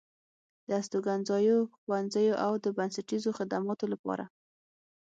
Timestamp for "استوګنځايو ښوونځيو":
0.81-2.33